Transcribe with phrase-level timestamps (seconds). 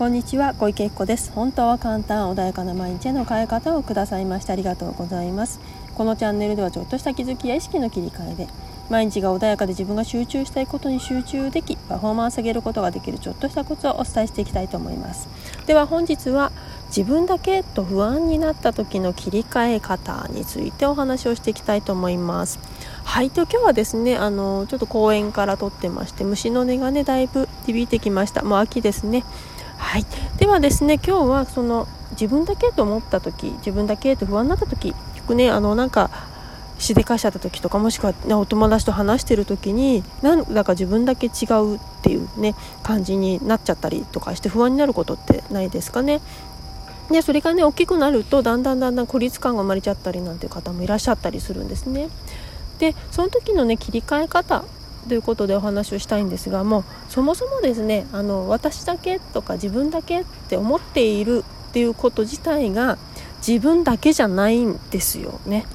[0.00, 1.30] こんにちは小池子です。
[1.30, 5.60] 本当は簡単穏やかな毎日への変え方をくださいましてありがとうございます。
[5.94, 8.48] このチャンネルではちょっとした気づきや意識の切り替えで
[8.88, 15.28] 毎日が穏やかで自分が集中したいことに集中できパフォーマンス上げることができるちょっとしたコツをお伝えしていきたいと思います。
[15.66, 16.50] では本日は
[16.86, 22.58] 自分だけと不安になった時の切り替え方についてお話をしていきたいと思います。
[23.04, 28.42] はいと今日はですねあのちょっと公園から撮ってまして虫の音がねだいぶ響いてきました。
[28.42, 29.24] もう秋ですね。
[29.90, 30.06] はい
[30.38, 36.10] ではですね今日はその自分だけと思った時自分だけと不安になった時結構ねあのなんか
[36.78, 46.20] しでかしちゃった時とかもしくは、ね、お友達と話してる時になんだか自分だけ違うっていうね感じになっちゃったりとかして不安になることってないですかね。
[47.10, 52.10] でそれがね大きくなるとだんだんだんだん孤立感が生まれちゃったりなんていう方もいらっしゃったりするんですね。
[52.78, 54.62] でその時のね切り替え方
[55.08, 62.98] ということでお話をしたいんですがもうそもそもですねあの私だけとか自分だけって思っているっていうこと自体が
[63.46, 65.66] 自分だけじゃないんですよね。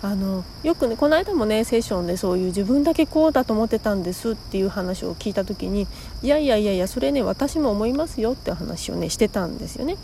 [0.00, 5.88] あのよくねこの間もねセッションでそういう自分だけこうだと思ってたんですっていう話を聞いた時に
[6.22, 9.96] いやいやいやいやそれね私も思いますよって話をねしてたんですよね。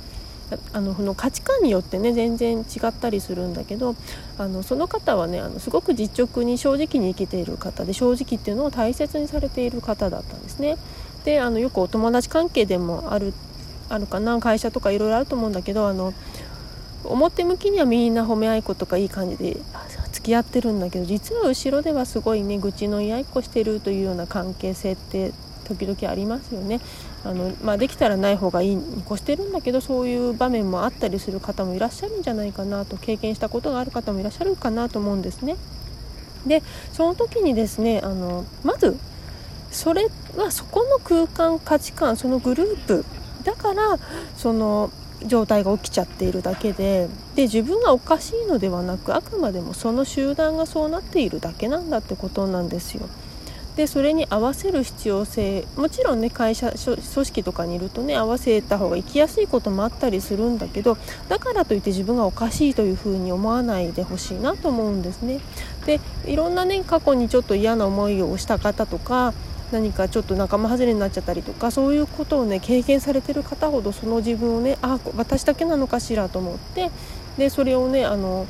[0.73, 3.95] あのこの価値観によってね全然違ったりするんだけど
[4.39, 10.77] あのその方はねあのすごく実直に正直に生きている方で正直っていうのを大切にされている方だったんですね。
[11.25, 13.33] であのよくお友達関係でもある
[13.89, 16.13] あるかな会社とかいろいろあると思うんだけどあの
[17.05, 19.57] 表向きにはみんな褒め合いっ子とかいい感じで
[20.13, 25.33] 付き合ってるんだけど実は後ろではすごいね愚痴の言い合いっこしてるというような関係性って
[25.65, 26.81] 時々ありますよね。
[27.25, 35.57] あのまあ、できたらない方がいいに越してるんだけどそういう場面もあったりする方もいらっしゃるんじゃないかなと経験したことがある方もいらっしゃるかなと思うんですね。
[36.47, 38.97] でその時にですねあのまず
[39.71, 43.05] それはそこの空間価値観そのグループ
[43.45, 43.99] だから
[44.37, 44.91] その
[45.27, 53.09] 状態が起きちゃっているだけでで自分がおかしいのではなくあくまでもその集団がそうなっているだけなんだってことなんですよ。
[53.77, 60.97] でそれに合わせる必要性もちろんね会社組織とかにいるとね合わせた方が生きやすいこともあったりするんだけど
[61.29, 65.41] だからといって自分がおかしいというふうに思わないでほしいなと思うんですね。
[65.87, 69.35] でいろんなね過去にちょっと嫌な思いをした方とか
[69.73, 76.91] 何かちょっと仲間外れになっちゃったりとかそういうことをね経験されてる方ほどその自分をねあ私だけなのかしらと思って
[77.37, 78.47] でそれをねあの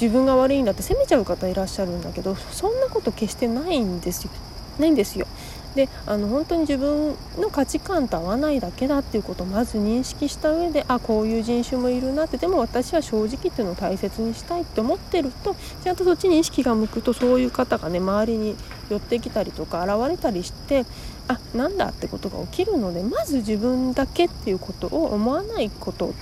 [0.00, 4.30] 自分が悪いんだって責めちゃう方いらっしゃるんだけどそんなこと決してないんですよ。
[4.78, 5.26] ないんですよ。
[5.74, 18.56] であの本当に自分の価値観と合わないだけだっていうことをまず認識した上であこういう人種もいるなってでも私は正直っていうのを大切にしたいって思ってるとちゃんとそっちに意識が向くとそういう方がね周りに
[18.90, 20.84] 寄ってきたりとか現れたりして
[21.28, 26.12] あなんだってことが起きるのでまず自分だけっていうことを思わないこと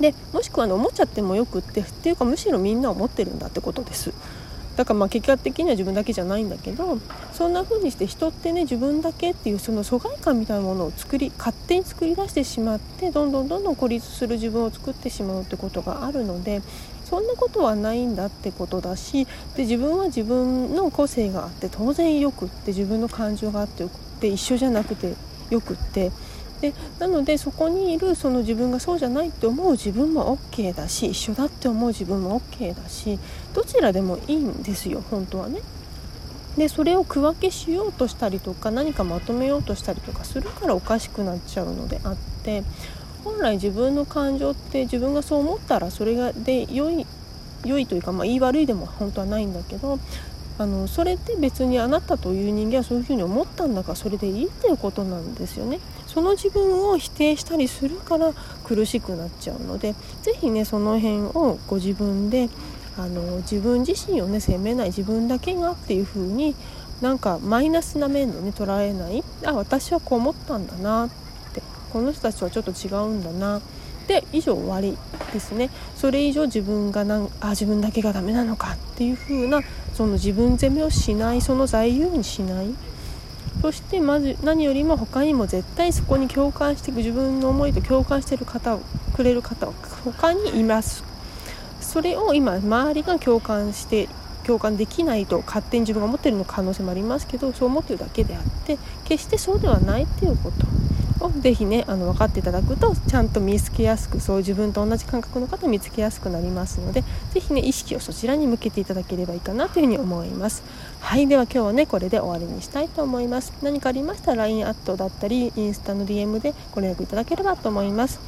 [0.00, 4.12] でもしくは、ね、思っちゃってもよくってっていうかむしろみんな思ってるんだってことです。
[4.76, 6.98] だからまあ結果的には自分だけじゃないんだけど
[7.32, 16.62] そんな風にして人ってね自分だけっていうその疎外感みたいなものを作り勝手に作り出してしまってどんどんどんどん孤立する自分を作ってしまうってことがあるので
[17.04, 25.14] そんなことはないんだってことだしで自分は自分の個性があって当然よくって自分の感情があってよくって一緒じゃなくて
[25.50, 26.10] よくって
[26.62, 33.18] でなのでそこにいるその自分がそうじゃないって思う自分も OK だし一緒だって思う自分も OK だし
[33.52, 35.60] どちらでもいいんですよ本当はね。
[36.56, 42.62] でそれを区分けしようとしたりとか何かまとめようとしたりとかするからおかしくなっちゃうのであって
[43.24, 47.06] 本来自分の感情って自分がそう思ったらそれがで良い
[47.64, 49.98] 良いというか、まあ、言い悪いでも本当はないんだけど
[50.58, 55.80] あのそれって別にあなたという人間はそういうふうに思ったんだからそれでいいっていうことなんですよね。
[56.06, 58.32] その自分を否定したりするから
[58.64, 62.50] 苦しくなっちゃうので是非ねその辺をご自分で
[62.98, 66.54] あの自分自身をね責めない自分だけがっていう風に
[67.00, 69.24] なんかマイナスな面でね捉えない。
[69.44, 71.22] あ私はこう思ったんだなって。
[71.92, 73.58] この人たちはちょっと違うんだな。
[73.58, 73.81] って
[74.12, 74.98] で以上終わり
[75.32, 75.70] ですね。
[75.96, 79.62] それ以上自分がなんあ自分だけがダメなのかっていう風な
[79.94, 82.66] その自分責めをしないその材料にしない。
[83.62, 88.80] そしてまず何よりも他にも絶対そこに共感していく自分の思いと共感してる方を
[89.14, 89.72] くれる方は
[90.04, 91.04] 他にいます。
[91.80, 94.08] それを今周りが共感して
[94.44, 100.66] 共感できないと勝手に自分が思ってるの可能性もありますけどそう思ってるだけであって決してそうではないっていうこと。
[101.22, 107.02] をぜひねあの分かっていただくとちゃんと見つけやすくそう自分と同じ感覚の方見つけやすくなりますので
[107.32, 110.62] ぜひね意識をそちらに向けていただければいいかなというふうに思います。
[111.00, 113.52] はいでは今日はねこれで終わりにしたいと思います。
[113.62, 118.20] 何かありましたら LINE アットだったりインスタの DM でご連絡いただければと思います。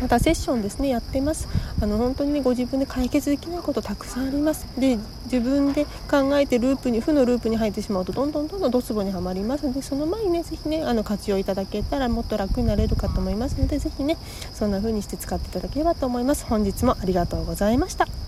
[0.00, 1.48] またセッションですねやってます。
[1.80, 4.66] あの本当にねご自分で解決できないことたくさんあります。
[4.78, 14.16] で自分で考えてループに負のループに入ってしまうとどんどんどんどんドツボにはまりますのでその前にね是非ねあの活用いただけたらもっと楽になれるかと思いますので是非ね
[14.52, 18.27] そんな風にして使っていただければと思います本日もありがとうございました